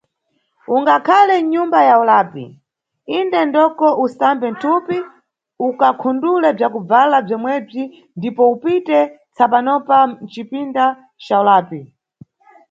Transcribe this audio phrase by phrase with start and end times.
[0.75, 2.43] Ungakhale mnyumba ya ulapi,
[3.17, 4.97] inde ndoko ukasambe mthupi
[5.67, 7.83] ukakhundule bzakubvala bzomwebzi
[8.17, 8.97] ndipo upite
[9.35, 10.85] tsapanopa mcipinda
[11.25, 11.79] ca ulapi.